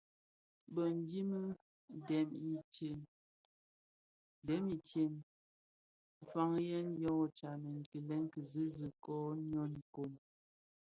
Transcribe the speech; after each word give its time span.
Bë 0.73 0.83
dhini 1.09 1.41
dèm 4.45 4.63
intsem 4.73 5.13
nfayèn 6.23 6.87
yō 7.03 7.13
tsamèn 7.37 7.77
kilè 7.89 8.17
kizizig 8.33 8.95
kè 9.03 9.15
йyō 9.47 9.61
inōk. 9.73 9.95